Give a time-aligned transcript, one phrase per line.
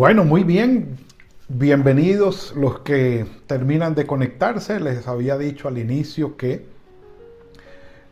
[0.00, 0.96] Bueno, muy bien.
[1.48, 4.80] Bienvenidos los que terminan de conectarse.
[4.80, 6.64] Les había dicho al inicio que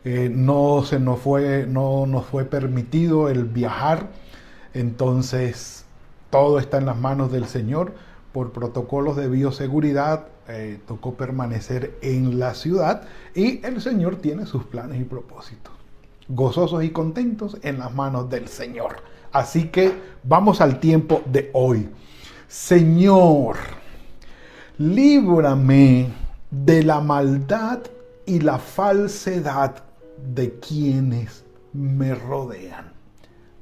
[0.05, 4.11] eh, no se nos fue, no nos fue permitido el viajar.
[4.75, 5.83] Entonces,
[6.29, 7.95] todo está en las manos del Señor.
[8.33, 14.63] Por protocolos de bioseguridad, eh, tocó permanecer en la ciudad y el Señor tiene sus
[14.63, 15.73] planes y propósitos.
[16.27, 18.97] Gozosos y contentos en las manos del Señor.
[19.31, 21.89] Así que vamos al tiempo de hoy.
[22.47, 23.57] Señor,
[24.77, 26.07] líbrame
[26.49, 27.79] de la maldad
[28.25, 29.83] y la falsedad
[30.17, 32.91] de quienes me rodean.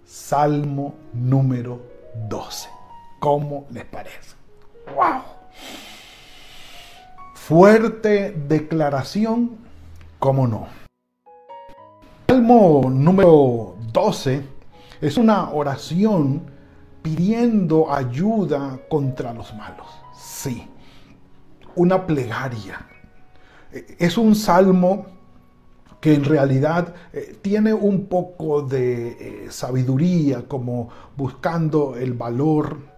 [0.06, 1.82] Salmo número
[2.30, 2.70] 12.
[3.20, 4.36] ¿Cómo les parece?
[4.96, 5.22] ¡Wow!
[7.34, 9.58] Fuerte declaración,
[10.20, 10.68] ¿cómo no?
[12.28, 14.57] Salmo número 12
[15.02, 16.42] es una oración
[17.02, 19.88] pidiendo ayuda contra los malos.
[20.18, 20.68] Sí,
[21.76, 22.88] una plegaria.
[24.00, 25.06] Es un salmo
[26.00, 32.97] que en realidad eh, tiene un poco de eh, sabiduría, como buscando el valor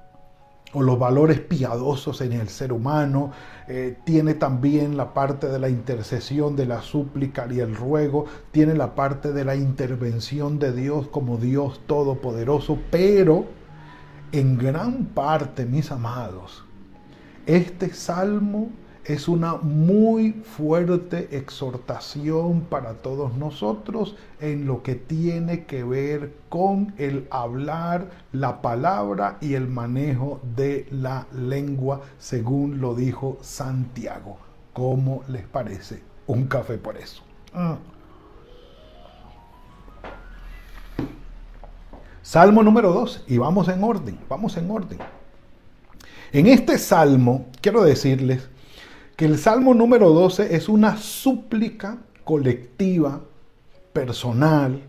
[0.73, 3.31] o los valores piadosos en el ser humano,
[3.67, 8.75] eh, tiene también la parte de la intercesión, de la súplica y el ruego, tiene
[8.75, 13.45] la parte de la intervención de Dios como Dios todopoderoso, pero
[14.31, 16.65] en gran parte, mis amados,
[17.47, 18.69] este salmo
[19.09, 26.93] es una muy fuerte exhortación para todos nosotros en lo que tiene que ver con
[26.99, 34.37] el hablar, la palabra y el manejo de la lengua, según lo dijo Santiago.
[34.73, 36.03] ¿Cómo les parece?
[36.27, 37.23] Un café por eso.
[37.55, 37.73] Mm.
[42.21, 44.99] Salmo número 2, y vamos en orden, vamos en orden.
[46.31, 48.47] En este salmo, quiero decirles,
[49.19, 53.19] que el Salmo número 12 es una súplica colectiva,
[53.91, 54.81] personal,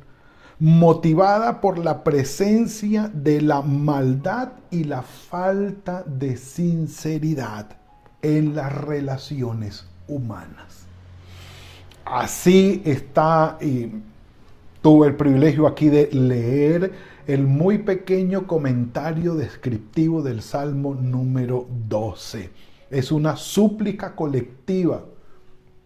[0.61, 7.77] motivada por la presencia de la maldad y la falta de sinceridad
[8.23, 10.87] en las relaciones humanas.
[12.05, 13.89] Así está, y
[14.81, 16.93] tuve el privilegio aquí de leer
[17.27, 25.05] el muy pequeño comentario descriptivo del Salmo número 12 es una súplica colectiva,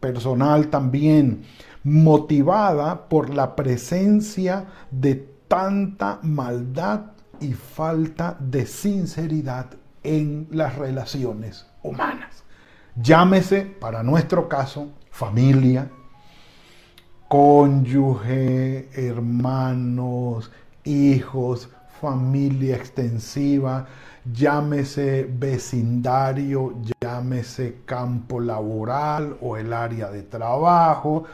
[0.00, 1.44] personal también,
[1.82, 5.14] motivada por la presencia de
[5.48, 9.66] tanta maldad y falta de sinceridad
[10.03, 12.44] en las relaciones humanas.
[12.97, 15.91] Llámese, para nuestro caso, familia,
[17.28, 20.50] cónyuge, hermanos,
[20.84, 21.69] hijos,
[22.00, 23.87] familia extensiva,
[24.32, 31.24] llámese vecindario, llámese campo laboral o el área de trabajo,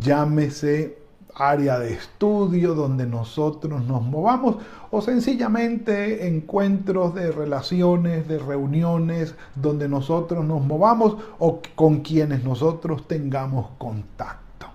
[0.00, 0.98] llámese
[1.34, 4.56] área de estudio donde nosotros nos movamos
[4.90, 13.06] o sencillamente encuentros de relaciones, de reuniones donde nosotros nos movamos o con quienes nosotros
[13.06, 14.66] tengamos contacto.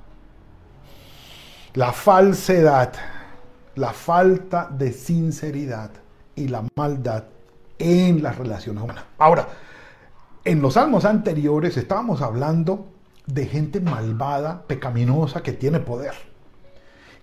[1.73, 2.93] La falsedad,
[3.75, 5.91] la falta de sinceridad
[6.35, 7.23] y la maldad
[7.83, 9.03] en las relaciones humanas.
[9.17, 9.47] Ahora,
[10.45, 12.87] en los salmos anteriores estábamos hablando
[13.25, 16.13] de gente malvada, pecaminosa, que tiene poder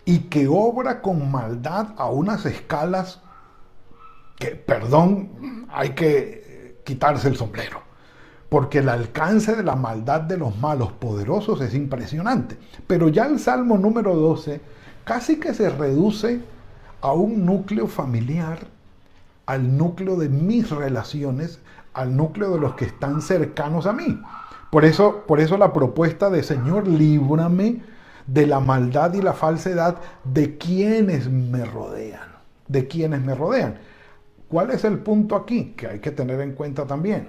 [0.04, 3.20] y que obra con maldad a unas escalas
[4.38, 7.82] que, perdón, hay que quitarse el sombrero,
[8.48, 12.58] porque el alcance de la maldad de los malos poderosos es impresionante.
[12.86, 14.60] Pero ya el Salmo número 12
[15.04, 16.40] casi que se reduce
[17.00, 18.79] a un núcleo familiar
[19.50, 21.58] al núcleo de mis relaciones,
[21.93, 24.23] al núcleo de los que están cercanos a mí.
[24.70, 27.82] Por eso, por eso la propuesta de Señor, líbrame
[28.29, 32.29] de la maldad y la falsedad de quienes me rodean,
[32.69, 33.81] de quienes me rodean.
[34.49, 37.26] ¿Cuál es el punto aquí que hay que tener en cuenta también?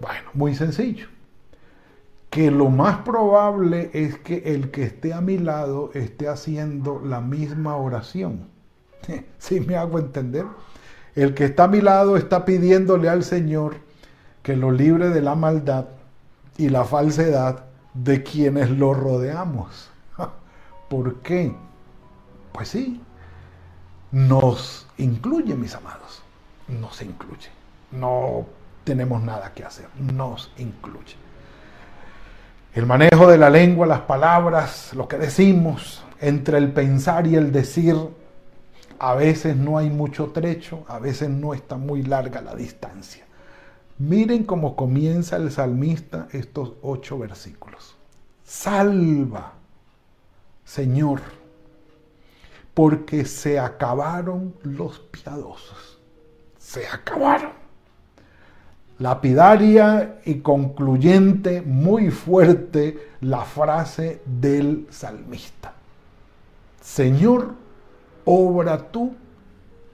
[0.00, 1.06] Bueno, muy sencillo.
[2.30, 7.20] que lo más probable es que el que esté a mi lado esté haciendo la
[7.20, 8.48] misma oración.
[9.38, 10.46] ¿Sí me hago entender?
[11.14, 13.76] El que está a mi lado está pidiéndole al Señor
[14.42, 15.86] que lo libre de la maldad
[16.56, 17.64] y la falsedad
[17.94, 19.90] de quienes lo rodeamos.
[20.88, 21.54] ¿Por qué?
[22.52, 23.00] Pues sí,
[24.10, 26.22] nos incluye, mis amados,
[26.68, 27.50] nos incluye.
[27.90, 28.46] No
[28.84, 31.16] tenemos nada que hacer, nos incluye.
[32.74, 37.52] El manejo de la lengua, las palabras, lo que decimos, entre el pensar y el
[37.52, 37.96] decir,
[39.02, 43.24] a veces no hay mucho trecho, a veces no está muy larga la distancia.
[43.98, 47.96] Miren cómo comienza el salmista estos ocho versículos.
[48.44, 49.54] Salva,
[50.64, 51.20] Señor,
[52.74, 55.98] porque se acabaron los piadosos.
[56.56, 57.50] Se acabaron.
[59.00, 65.72] Lapidaria y concluyente, muy fuerte la frase del salmista.
[66.80, 67.61] Señor,
[68.24, 69.14] obra tú,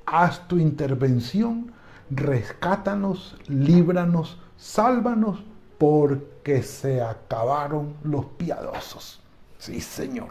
[0.07, 1.73] haz tu intervención,
[2.11, 5.45] rescátanos, líbranos, sálvanos,
[5.79, 9.21] porque se acabaron los piadosos.
[9.59, 10.29] Sí, Señor.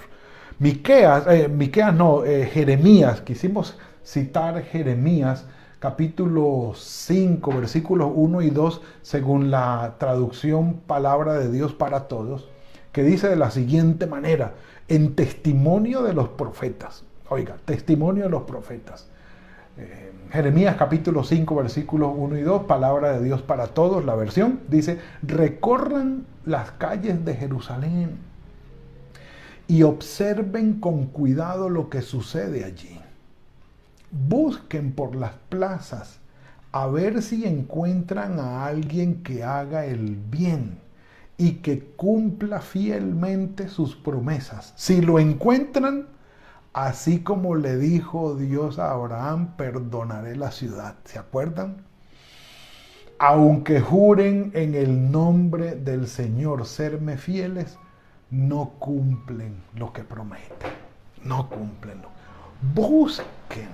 [0.60, 5.46] Miqueas, eh, Miqueas no, eh, Jeremías, quisimos citar Jeremías
[5.80, 12.50] capítulo 5, versículos 1 y 2, según la traducción Palabra de Dios para Todos,
[12.92, 14.56] que dice de la siguiente manera,
[14.88, 17.04] en testimonio de los profetas.
[17.30, 19.08] Oiga, testimonio de los profetas.
[19.78, 24.62] Eh, Jeremías capítulo 5 versículos 1 y 2, palabra de Dios para todos, la versión,
[24.70, 28.18] dice, recorran las calles de Jerusalén
[29.68, 33.00] y observen con cuidado lo que sucede allí.
[34.12, 36.20] Busquen por las plazas
[36.72, 40.80] a ver si encuentran a alguien que haga el bien
[41.38, 44.74] y que cumpla fielmente sus promesas.
[44.76, 46.08] Si lo encuentran,
[46.78, 50.94] Así como le dijo Dios a Abraham, perdonaré la ciudad.
[51.06, 51.78] ¿Se acuerdan?
[53.18, 57.80] Aunque juren en el nombre del Señor serme fieles,
[58.30, 60.72] no cumplen lo que prometen.
[61.24, 62.00] No cumplen.
[62.76, 63.70] Busquen.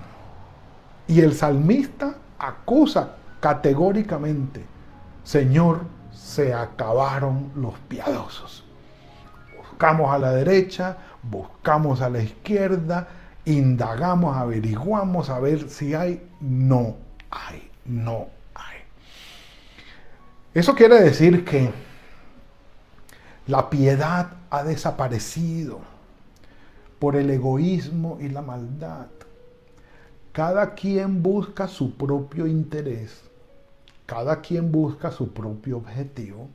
[1.06, 4.64] Y el salmista acusa categóricamente,
[5.24, 8.64] Señor, se acabaron los piadosos.
[9.58, 10.96] Buscamos a la derecha,
[11.30, 13.08] buscamos a la izquierda,
[13.44, 16.96] indagamos, averiguamos a ver si hay, no
[17.30, 18.78] hay, no hay.
[20.54, 21.70] Eso quiere decir que
[23.46, 25.80] la piedad ha desaparecido
[26.98, 29.08] por el egoísmo y la maldad.
[30.32, 33.22] Cada quien busca su propio interés,
[34.06, 36.48] cada quien busca su propio objetivo,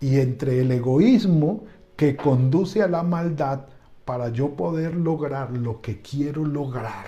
[0.00, 1.64] y entre el egoísmo
[2.00, 3.66] que conduce a la maldad
[4.06, 7.04] para yo poder lograr lo que quiero lograr.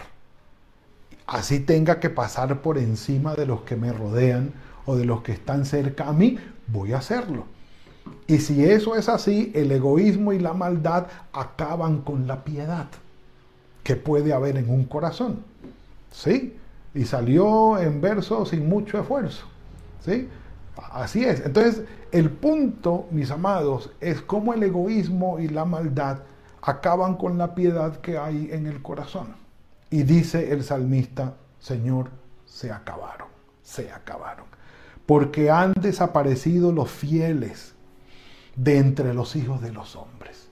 [1.26, 4.52] Así tenga que pasar por encima de los que me rodean
[4.84, 7.46] o de los que están cerca a mí, voy a hacerlo.
[8.26, 12.88] Y si eso es así, el egoísmo y la maldad acaban con la piedad
[13.84, 15.38] que puede haber en un corazón.
[16.10, 16.54] ¿Sí?
[16.94, 19.46] Y salió en verso sin mucho esfuerzo.
[20.04, 20.28] ¿Sí?
[20.76, 21.40] Así es.
[21.44, 26.20] Entonces, el punto, mis amados, es cómo el egoísmo y la maldad
[26.62, 29.34] acaban con la piedad que hay en el corazón.
[29.90, 32.10] Y dice el salmista, Señor,
[32.46, 33.28] se acabaron,
[33.62, 34.46] se acabaron.
[35.04, 37.74] Porque han desaparecido los fieles
[38.56, 40.48] de entre los hijos de los hombres.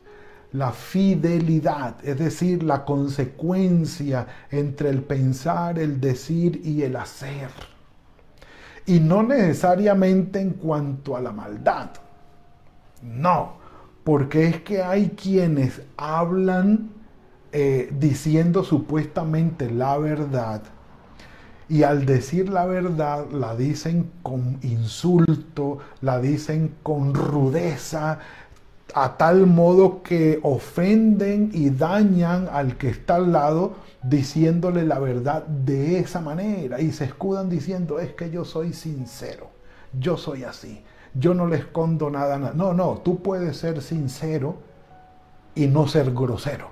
[0.53, 7.51] La fidelidad, es decir, la consecuencia entre el pensar, el decir y el hacer
[8.87, 11.91] y no necesariamente en cuanto a la maldad.
[13.03, 13.55] No,
[14.05, 16.91] porque es que hay quienes hablan
[17.53, 20.63] eh, diciendo supuestamente la verdad
[21.71, 28.19] y al decir la verdad la dicen con insulto, la dicen con rudeza,
[28.95, 35.47] a tal modo que ofenden y dañan al que está al lado diciéndole la verdad
[35.47, 39.51] de esa manera y se escudan diciendo es que yo soy sincero,
[39.99, 40.83] yo soy así,
[41.15, 42.39] yo no le escondo nada.
[42.39, 44.57] No, no, tú puedes ser sincero
[45.55, 46.69] y no ser grosero.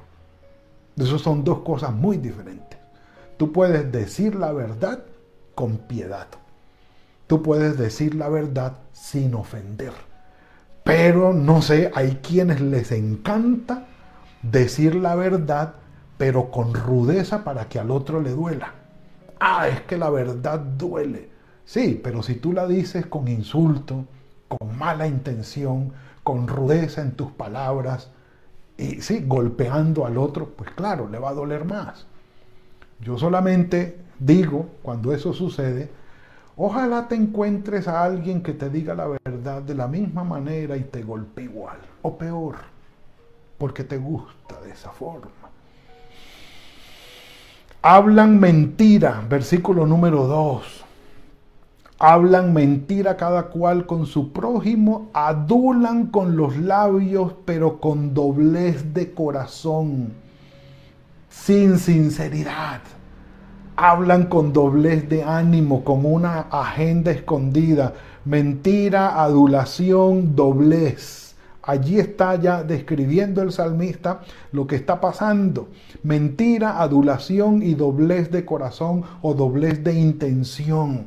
[0.97, 2.79] Esas son dos cosas muy diferentes.
[3.37, 5.05] Tú puedes decir la verdad
[5.55, 6.27] con piedad.
[7.27, 10.08] Tú puedes decir la verdad sin ofender.
[10.89, 13.89] Pero no sé, hay quienes les encanta
[14.41, 15.75] decir la verdad,
[16.17, 18.73] pero con rudeza para que al otro le duela.
[19.39, 21.29] Ah, es que la verdad duele.
[21.67, 24.07] Sí, pero si tú la dices con insulto,
[24.49, 25.93] con mala intención,
[26.23, 28.11] con rudeza en tus palabras
[28.79, 32.07] y sí, golpeando al otro, pues claro, le va a doler más.
[33.01, 35.91] Yo solamente digo, cuando eso sucede,
[36.59, 40.83] ojalá te encuentres a alguien que te diga la verdad de la misma manera y
[40.83, 42.57] te golpee igual, o peor,
[43.57, 45.31] porque te gusta de esa forma.
[47.81, 50.85] Hablan mentira, versículo número 2
[51.99, 59.13] hablan mentira cada cual con su prójimo, adulan con los labios, pero con doblez de
[59.13, 60.13] corazón,
[61.29, 62.81] sin sinceridad.
[63.81, 67.95] Hablan con doblez de ánimo, con una agenda escondida.
[68.25, 71.37] Mentira, adulación, doblez.
[71.63, 75.69] Allí está ya describiendo el salmista lo que está pasando.
[76.03, 81.07] Mentira, adulación y doblez de corazón o doblez de intención.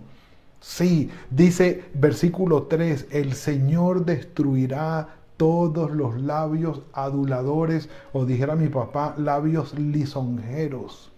[0.61, 9.13] Sí, dice versículo 3, el Señor destruirá todos los labios aduladores, o dijera mi papá,
[9.17, 11.10] labios lisonjeros.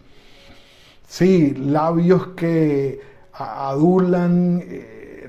[1.07, 2.99] Sí, labios que
[3.33, 4.63] adulan.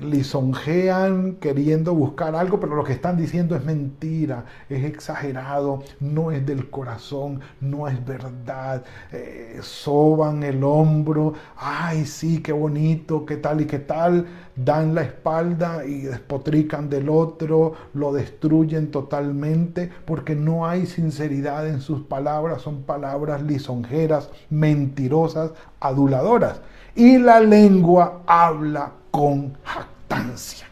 [0.01, 6.45] Lisonjean queriendo buscar algo, pero lo que están diciendo es mentira, es exagerado, no es
[6.45, 8.83] del corazón, no es verdad.
[9.11, 15.01] Eh, soban el hombro, ay, sí, qué bonito, qué tal y qué tal, dan la
[15.01, 22.61] espalda y despotrican del otro, lo destruyen totalmente, porque no hay sinceridad en sus palabras,
[22.61, 26.61] son palabras lisonjeras, mentirosas, aduladoras.
[26.95, 30.65] Y la lengua habla con jactancia.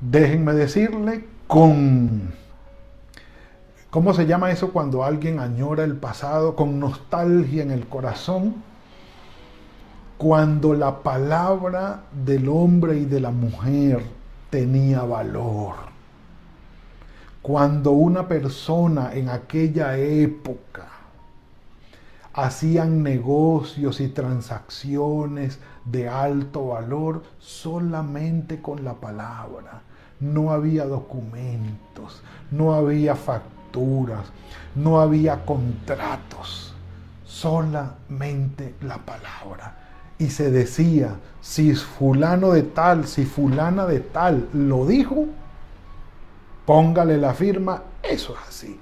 [0.00, 2.32] Déjenme decirle con...
[3.90, 8.62] ¿Cómo se llama eso cuando alguien añora el pasado con nostalgia en el corazón?
[10.18, 14.02] Cuando la palabra del hombre y de la mujer
[14.50, 15.74] tenía valor.
[17.42, 20.95] Cuando una persona en aquella época
[22.36, 29.80] hacían negocios y transacciones de alto valor solamente con la palabra.
[30.20, 34.26] No había documentos, no había facturas,
[34.74, 36.74] no había contratos,
[37.24, 39.78] solamente la palabra.
[40.18, 45.24] Y se decía, si fulano de tal, si fulana de tal lo dijo,
[46.66, 48.80] póngale la firma, eso es así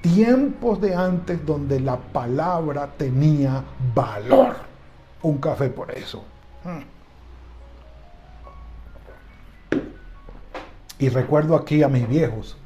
[0.00, 3.62] tiempos de antes donde la palabra tenía
[3.94, 4.56] valor.
[5.22, 6.24] Un café por eso.
[10.98, 12.56] Y recuerdo aquí a mis viejos,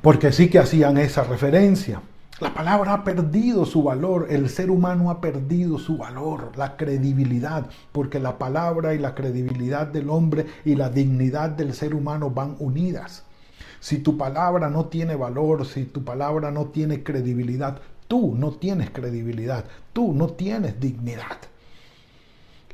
[0.00, 2.02] porque sí que hacían esa referencia.
[2.40, 7.66] La palabra ha perdido su valor, el ser humano ha perdido su valor, la credibilidad,
[7.92, 12.56] porque la palabra y la credibilidad del hombre y la dignidad del ser humano van
[12.58, 13.24] unidas.
[13.80, 18.90] Si tu palabra no tiene valor, si tu palabra no tiene credibilidad, tú no tienes
[18.90, 21.38] credibilidad, tú no tienes dignidad.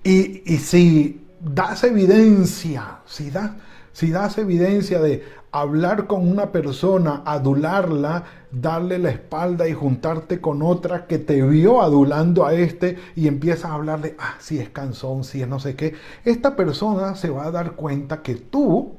[0.03, 3.53] Y, si das evidencia, si das,
[3.93, 10.63] si das evidencia de hablar con una persona, adularla, darle la espalda y juntarte con
[10.63, 15.25] otra que te vio adulando a este y empiezas a hablarle, ah, si es cansón,
[15.25, 18.95] si es no sé qué, esta persona se va a dar cuenta que tú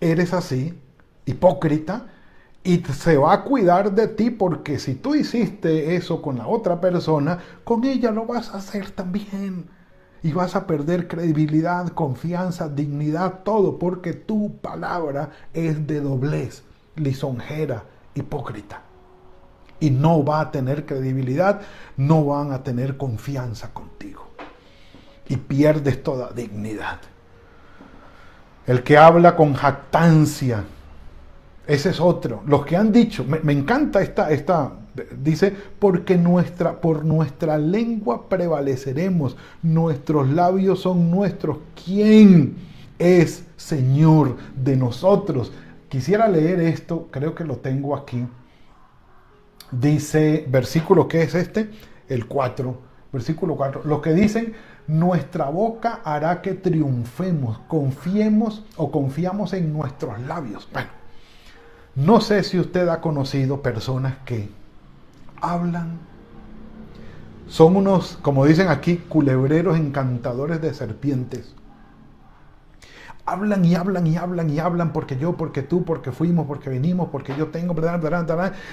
[0.00, 0.74] eres así,
[1.30, 2.06] hipócrita
[2.62, 6.80] y se va a cuidar de ti porque si tú hiciste eso con la otra
[6.80, 9.66] persona, con ella lo vas a hacer también.
[10.22, 16.62] Y vas a perder credibilidad, confianza, dignidad, todo, porque tu palabra es de doblez,
[16.96, 17.84] lisonjera,
[18.14, 18.82] hipócrita.
[19.80, 21.62] Y no va a tener credibilidad,
[21.96, 24.28] no van a tener confianza contigo.
[25.26, 26.98] Y pierdes toda dignidad.
[28.66, 30.64] El que habla con jactancia,
[31.66, 32.42] ese es otro.
[32.46, 34.72] Los que han dicho, me, encanta esta, esta,
[35.22, 41.58] dice, porque nuestra, por nuestra lengua prevaleceremos, nuestros labios son nuestros.
[41.84, 42.56] ¿Quién
[42.98, 45.52] es Señor de nosotros?
[45.88, 48.26] Quisiera leer esto, creo que lo tengo aquí.
[49.70, 51.70] Dice, versículo, ¿qué es este?
[52.08, 52.80] El 4,
[53.12, 53.82] versículo 4.
[53.84, 54.54] Los que dicen,
[54.88, 60.68] nuestra boca hará que triunfemos, confiemos o confiamos en nuestros labios.
[60.72, 60.99] Bueno
[62.00, 64.48] no sé si usted ha conocido personas que
[65.40, 65.98] hablan,
[67.46, 71.54] son unos, como dicen aquí, culebreros encantadores de serpientes.
[73.26, 77.10] Hablan y hablan y hablan y hablan porque yo, porque tú, porque fuimos, porque venimos,
[77.10, 77.74] porque yo tengo,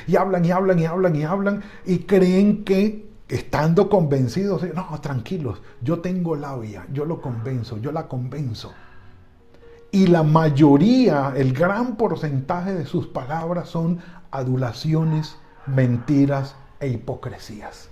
[0.07, 5.61] y hablan y hablan y hablan y hablan y creen que estando convencidos, no, tranquilos,
[5.81, 8.73] yo tengo labia, yo lo convenzo, yo la convenzo.
[9.91, 13.99] Y la mayoría, el gran porcentaje de sus palabras son
[14.31, 17.89] adulaciones, mentiras e hipocresías.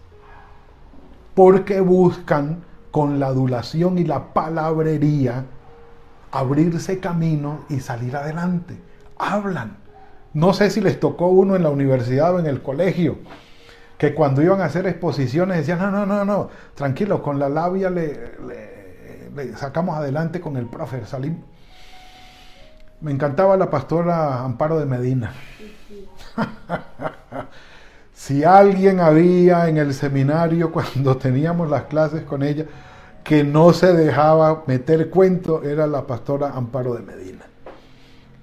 [1.33, 5.45] Porque buscan con la adulación y la palabrería
[6.31, 8.77] abrirse camino y salir adelante.
[9.17, 9.77] Hablan.
[10.33, 13.17] No sé si les tocó uno en la universidad o en el colegio,
[13.97, 17.89] que cuando iban a hacer exposiciones decían, no, no, no, no, tranquilo, con la labia
[17.89, 18.31] le,
[19.33, 21.39] le, sacamos adelante con el profe, salimos.
[23.01, 25.33] Me encantaba la pastora Amparo de Medina.
[28.13, 32.65] si alguien había en el seminario cuando teníamos las clases con ella
[33.23, 37.45] que no se dejaba meter cuento, era la pastora Amparo de Medina.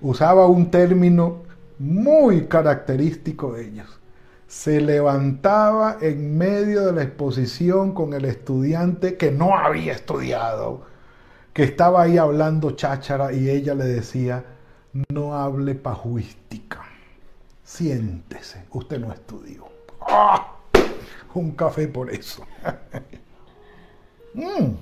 [0.00, 1.42] Usaba un término
[1.78, 4.00] muy característico de ellos.
[4.48, 10.82] Se levantaba en medio de la exposición con el estudiante que no había estudiado,
[11.52, 14.44] que estaba ahí hablando cháchara y ella le decía,
[15.12, 16.82] no hable pajuística,
[17.64, 19.68] siéntese, usted no estudió.
[20.00, 20.56] ¡Ah!
[21.34, 22.46] Un café por eso.
[24.34, 24.76] Mm.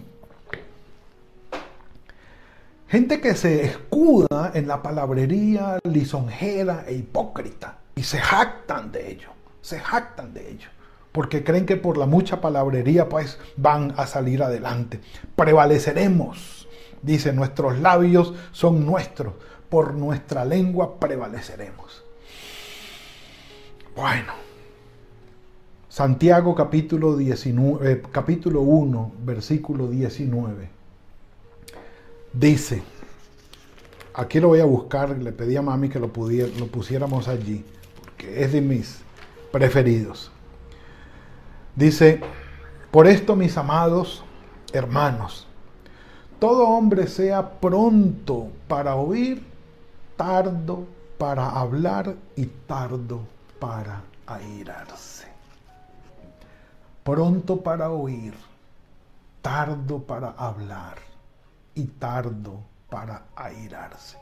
[2.86, 9.30] Gente que se escuda en la palabrería lisonjera e hipócrita y se jactan de ello,
[9.60, 10.68] se jactan de ello,
[11.12, 15.00] porque creen que por la mucha palabrería pues van a salir adelante.
[15.36, 16.68] Prevaleceremos,
[17.02, 19.34] dice, nuestros labios son nuestros,
[19.68, 22.04] por nuestra lengua prevaleceremos.
[23.96, 24.32] Bueno,
[25.88, 30.68] Santiago capítulo, 19, eh, capítulo 1, versículo 19.
[32.32, 32.82] Dice,
[34.14, 37.64] aquí lo voy a buscar, le pedí a mami que lo, lo pusiéramos allí,
[38.00, 39.00] porque es de mis
[39.50, 40.30] preferidos.
[41.76, 42.20] Dice,
[42.90, 44.24] por esto mis amados
[44.72, 45.46] hermanos,
[46.40, 49.46] todo hombre sea pronto para oír,
[50.16, 50.86] tardo
[51.16, 53.20] para hablar y tardo
[53.60, 55.28] para airarse.
[57.04, 58.34] Pronto para oír,
[59.40, 60.96] tardo para hablar
[61.74, 64.18] y tardo para airarse.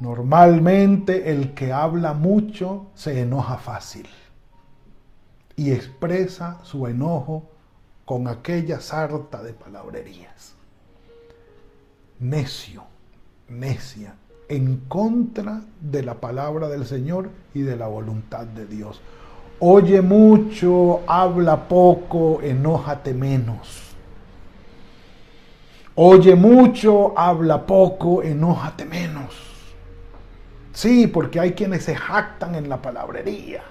[0.00, 4.06] Normalmente el que habla mucho se enoja fácil
[5.56, 7.44] y expresa su enojo
[8.04, 10.54] con aquella sarta de palabrerías.
[12.20, 12.84] Necio,
[13.48, 14.14] necia,
[14.48, 19.00] en contra de la palabra del Señor y de la voluntad de Dios.
[19.60, 23.94] Oye mucho, habla poco, enójate menos.
[25.94, 29.34] Oye mucho, habla poco, enójate menos.
[30.72, 33.62] Sí, porque hay quienes se jactan en la palabrería.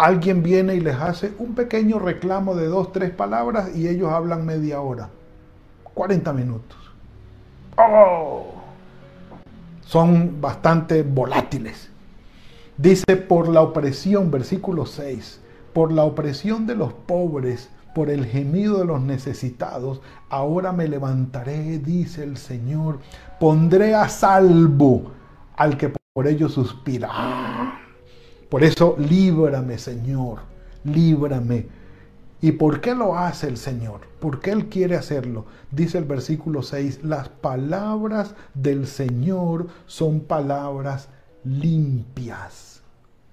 [0.00, 4.46] Alguien viene y les hace un pequeño reclamo de dos, tres palabras y ellos hablan
[4.46, 5.10] media hora,
[5.94, 6.78] 40 minutos.
[7.76, 8.60] ¡Oh!
[9.90, 11.90] son bastante volátiles.
[12.76, 15.40] Dice, por la opresión, versículo 6,
[15.72, 21.80] por la opresión de los pobres, por el gemido de los necesitados, ahora me levantaré,
[21.80, 23.00] dice el Señor,
[23.40, 25.10] pondré a salvo
[25.56, 27.79] al que por ello suspira.
[28.50, 30.40] Por eso, líbrame, Señor,
[30.84, 31.80] líbrame
[32.42, 34.00] ¿Y por qué lo hace el Señor?
[34.18, 35.44] ¿Por qué Él quiere hacerlo?
[35.70, 41.10] Dice el versículo 6, las palabras del Señor son palabras
[41.44, 42.82] limpias,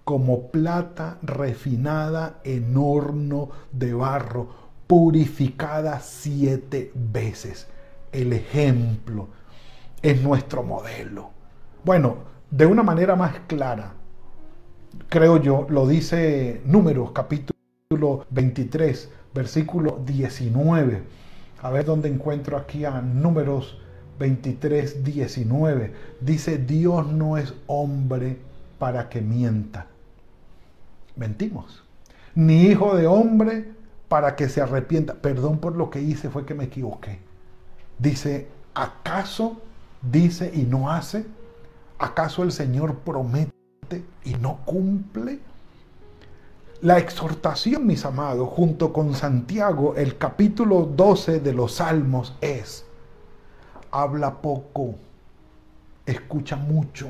[0.03, 4.49] como plata refinada en horno de barro,
[4.87, 7.67] purificada siete veces.
[8.11, 9.29] El ejemplo
[10.01, 11.29] es nuestro modelo.
[11.85, 12.17] Bueno,
[12.51, 13.93] de una manera más clara,
[15.09, 21.03] creo yo, lo dice Números capítulo 23, versículo 19.
[21.61, 23.79] A ver dónde encuentro aquí a números
[24.19, 25.93] 23, 19.
[26.21, 28.37] Dice, Dios no es hombre
[28.79, 29.87] para que mienta.
[31.15, 31.83] Mentimos.
[32.35, 33.71] Ni hijo de hombre
[34.07, 35.15] para que se arrepienta.
[35.15, 37.19] Perdón por lo que hice, fue que me equivoqué.
[37.97, 39.61] Dice, ¿acaso
[40.01, 41.25] dice y no hace?
[41.97, 43.56] ¿Acaso el Señor promete
[44.23, 45.39] y no cumple?
[46.81, 52.85] La exhortación, mis amados, junto con Santiago, el capítulo 12 de los Salmos es,
[53.89, 54.93] habla poco,
[56.05, 57.07] escucha mucho,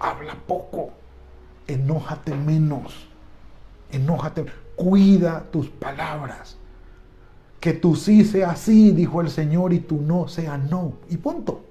[0.00, 0.90] habla poco,
[1.68, 3.08] enójate menos,
[3.92, 6.56] enójate, cuida tus palabras.
[7.60, 10.94] Que tu sí sea sí, dijo el Señor, y tu no sea no.
[11.08, 11.62] Y punto.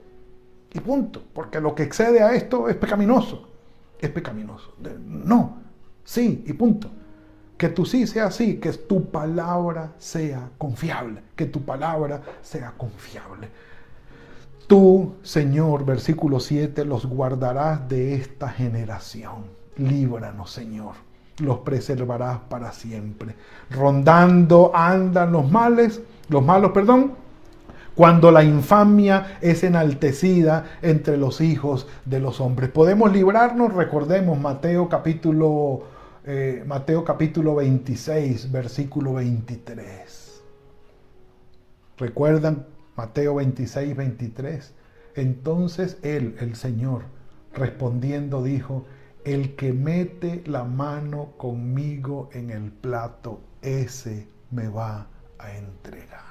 [0.74, 1.22] Y punto.
[1.34, 3.51] Porque lo que excede a esto es pecaminoso.
[4.02, 4.74] Es pecaminoso.
[5.06, 5.60] No.
[6.04, 6.90] Sí, y punto.
[7.58, 13.48] Que tu sí sea así, que tu palabra sea confiable, que tu palabra sea confiable.
[14.66, 19.44] Tú, Señor, versículo 7, los guardarás de esta generación.
[19.78, 20.96] Líbranos, Señor.
[21.38, 23.36] Los preservarás para siempre.
[23.70, 27.14] Rondando andan los males, los malos, perdón,
[27.96, 32.70] cuando la infamia es enaltecida entre los hijos de los hombres.
[32.70, 35.84] Podemos librarnos, recordemos Mateo capítulo,
[36.26, 40.42] eh, Mateo capítulo 26, versículo 23.
[41.98, 44.74] ¿Recuerdan Mateo 26, 23?
[45.16, 47.04] Entonces él, el Señor,
[47.54, 48.86] respondiendo dijo,
[49.26, 56.31] el que mete la mano conmigo en el plato, ese me va a entregar.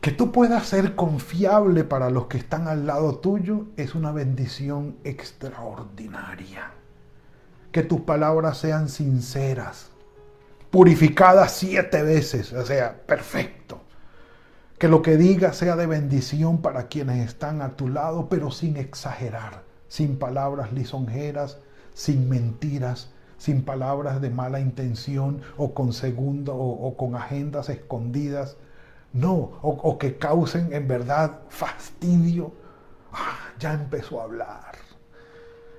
[0.00, 4.96] Que tú puedas ser confiable para los que están al lado tuyo es una bendición
[5.04, 6.70] extraordinaria.
[7.70, 9.90] Que tus palabras sean sinceras,
[10.70, 13.82] purificadas siete veces, o sea, perfecto.
[14.78, 18.78] Que lo que digas sea de bendición para quienes están a tu lado, pero sin
[18.78, 21.58] exagerar, sin palabras lisonjeras,
[21.92, 28.56] sin mentiras, sin palabras de mala intención o con segundo o, o con agendas escondidas
[29.12, 32.52] no, o, que causen en verdad fastidio.
[33.12, 34.76] Ah, ya empezó a hablar.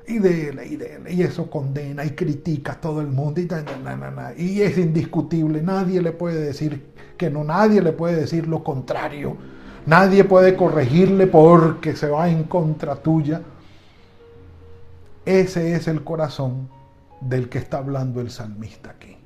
[0.08, 3.40] Y dele, y dele, y eso condena y critica a todo el mundo.
[3.40, 8.64] Y, y es indiscutible, nadie le puede decir que no, nadie le puede decir lo
[8.64, 9.38] contrario.
[9.86, 13.42] Nadie puede corregirle porque se va en contra tuya.
[15.26, 16.70] Ese es el corazón
[17.20, 19.21] del que está hablando el salmista aquí.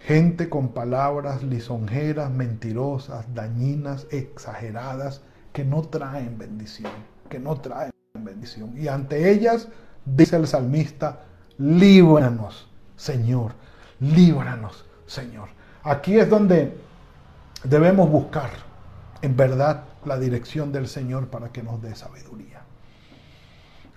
[0.00, 5.20] Gente con palabras lisonjeras, mentirosas, dañinas, exageradas,
[5.52, 6.92] que no traen bendición,
[7.28, 8.76] que no traen bendición.
[8.76, 9.68] Y ante ellas,
[10.04, 11.20] dice el salmista,
[11.58, 13.52] líbranos, Señor,
[14.00, 15.48] líbranos, Señor.
[15.82, 16.76] Aquí es donde
[17.64, 18.50] debemos buscar,
[19.22, 22.62] en verdad, la dirección del Señor para que nos dé sabiduría.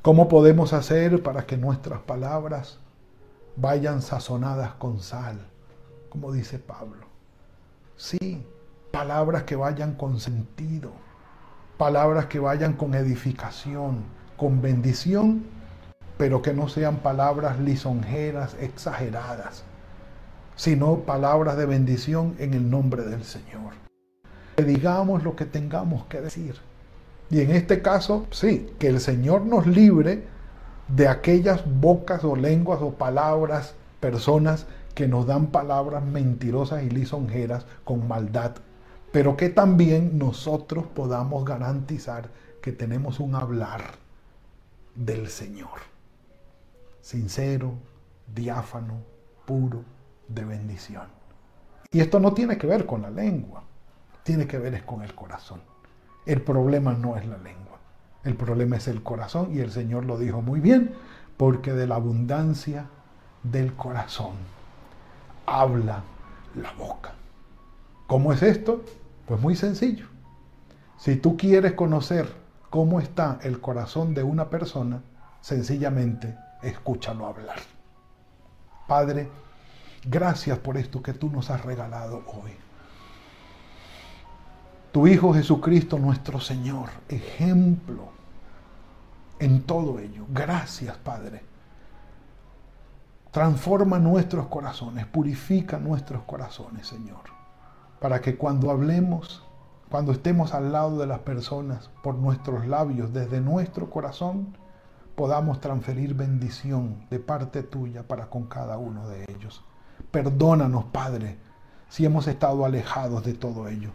[0.01, 2.79] ¿Cómo podemos hacer para que nuestras palabras
[3.55, 5.52] vayan sazonadas con sal?
[6.13, 7.07] Como dice Pablo.
[7.97, 8.45] Sí,
[8.91, 10.91] palabras que vayan con sentido,
[11.79, 14.03] palabras que vayan con edificación,
[14.37, 15.43] con bendición,
[16.15, 19.63] pero que no sean palabras lisonjeras, exageradas,
[20.55, 23.73] sino palabras de bendición en el nombre del Señor.
[24.57, 26.57] Que digamos lo que tengamos que decir.
[27.31, 30.27] Y en este caso, sí, que el Señor nos libre
[30.89, 37.65] de aquellas bocas o lenguas o palabras, personas que nos dan palabras mentirosas y lisonjeras
[37.83, 38.55] con maldad,
[39.11, 42.29] pero que también nosotros podamos garantizar
[42.61, 43.95] que tenemos un hablar
[44.95, 45.79] del Señor,
[47.01, 47.73] sincero,
[48.33, 49.01] diáfano,
[49.45, 49.83] puro,
[50.27, 51.07] de bendición.
[51.91, 53.63] Y esto no tiene que ver con la lengua,
[54.23, 55.61] tiene que ver es con el corazón.
[56.25, 57.79] El problema no es la lengua,
[58.23, 60.93] el problema es el corazón y el Señor lo dijo muy bien,
[61.37, 62.85] porque de la abundancia
[63.43, 64.52] del corazón
[65.45, 66.03] habla
[66.55, 67.13] la boca.
[68.07, 68.83] ¿Cómo es esto?
[69.25, 70.07] Pues muy sencillo.
[70.97, 72.29] Si tú quieres conocer
[72.69, 75.01] cómo está el corazón de una persona,
[75.41, 77.59] sencillamente escúchalo hablar.
[78.87, 79.29] Padre,
[80.05, 82.51] gracias por esto que tú nos has regalado hoy.
[84.91, 88.09] Tu Hijo Jesucristo, nuestro Señor, ejemplo
[89.39, 90.25] en todo ello.
[90.29, 91.52] Gracias, Padre
[93.33, 97.23] Transforma nuestros corazones, purifica nuestros corazones, Señor,
[97.99, 99.43] para que cuando hablemos,
[99.89, 104.55] cuando estemos al lado de las personas, por nuestros labios, desde nuestro corazón,
[105.15, 109.65] podamos transferir bendición de parte tuya para con cada uno de ellos.
[110.11, 111.39] Perdónanos, Padre,
[111.89, 113.89] si hemos estado alejados de todo ello.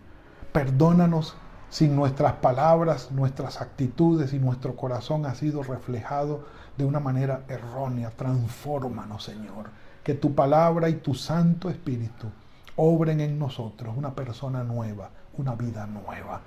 [0.50, 1.36] Perdónanos
[1.68, 6.44] si nuestras palabras, nuestras actitudes y nuestro corazón ha sido reflejado
[6.78, 8.10] de una manera errónea.
[8.10, 9.70] Transfórmanos, Señor.
[10.04, 12.28] Que tu palabra y tu Santo Espíritu
[12.76, 16.40] obren en nosotros una persona nueva, una vida nueva.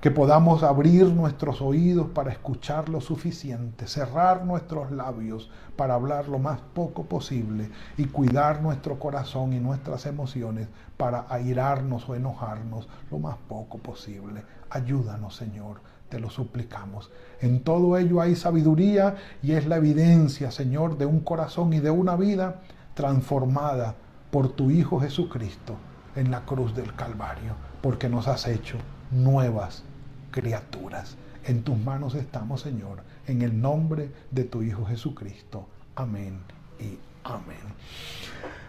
[0.00, 6.38] Que podamos abrir nuestros oídos para escuchar lo suficiente, cerrar nuestros labios para hablar lo
[6.38, 13.18] más poco posible y cuidar nuestro corazón y nuestras emociones para airarnos o enojarnos lo
[13.18, 14.44] más poco posible.
[14.70, 17.10] Ayúdanos, Señor te lo suplicamos.
[17.40, 21.90] En todo ello hay sabiduría y es la evidencia, Señor, de un corazón y de
[21.90, 22.62] una vida
[22.94, 23.94] transformada
[24.30, 25.76] por tu Hijo Jesucristo
[26.14, 28.78] en la cruz del Calvario, porque nos has hecho
[29.10, 29.84] nuevas
[30.30, 31.16] criaturas.
[31.44, 35.66] En tus manos estamos, Señor, en el nombre de tu Hijo Jesucristo.
[35.94, 36.40] Amén
[36.80, 37.56] y amén.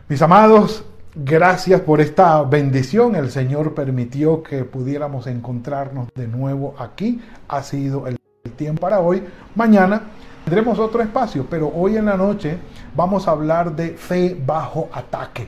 [0.07, 0.85] Mis amados,
[1.19, 3.15] Gracias por esta bendición.
[3.15, 7.19] El Señor permitió que pudiéramos encontrarnos de nuevo aquí.
[7.47, 8.17] Ha sido el
[8.55, 9.23] tiempo para hoy.
[9.55, 10.03] Mañana
[10.45, 12.59] tendremos otro espacio, pero hoy en la noche
[12.95, 15.47] vamos a hablar de fe bajo ataque.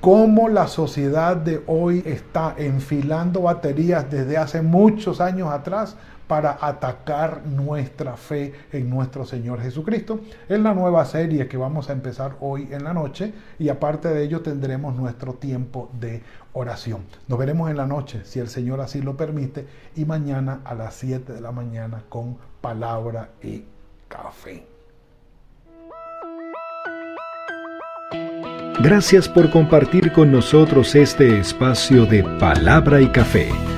[0.00, 5.96] Cómo la sociedad de hoy está enfilando baterías desde hace muchos años atrás
[6.28, 10.20] para atacar nuestra fe en nuestro Señor Jesucristo.
[10.48, 14.22] Es la nueva serie que vamos a empezar hoy en la noche y aparte de
[14.22, 17.02] ello tendremos nuestro tiempo de oración.
[17.26, 20.94] Nos veremos en la noche, si el Señor así lo permite, y mañana a las
[20.94, 23.64] 7 de la mañana con palabra y
[24.06, 24.66] café.
[28.80, 33.77] Gracias por compartir con nosotros este espacio de palabra y café.